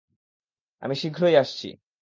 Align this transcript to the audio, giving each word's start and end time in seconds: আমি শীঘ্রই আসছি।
আমি 0.83 0.95
শীঘ্রই 0.95 1.35
আসছি। 1.35 1.67